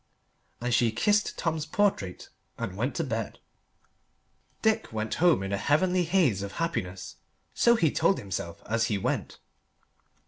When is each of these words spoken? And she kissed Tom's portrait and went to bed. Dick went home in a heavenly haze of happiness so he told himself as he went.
And 0.59 0.73
she 0.73 0.91
kissed 0.91 1.37
Tom's 1.37 1.67
portrait 1.67 2.29
and 2.57 2.75
went 2.75 2.95
to 2.95 3.03
bed. 3.03 3.37
Dick 4.63 4.91
went 4.91 5.13
home 5.21 5.43
in 5.43 5.53
a 5.53 5.57
heavenly 5.59 6.05
haze 6.05 6.41
of 6.41 6.53
happiness 6.53 7.17
so 7.53 7.75
he 7.75 7.91
told 7.91 8.17
himself 8.17 8.63
as 8.65 8.85
he 8.85 8.97
went. 8.97 9.37